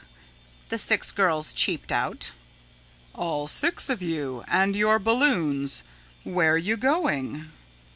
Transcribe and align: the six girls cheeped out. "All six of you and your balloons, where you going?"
the 0.69 0.79
six 0.79 1.11
girls 1.11 1.53
cheeped 1.53 1.91
out. 1.91 2.31
"All 3.13 3.47
six 3.47 3.87
of 3.87 4.01
you 4.01 4.43
and 4.47 4.75
your 4.75 4.97
balloons, 4.97 5.83
where 6.23 6.57
you 6.57 6.75
going?" 6.75 7.51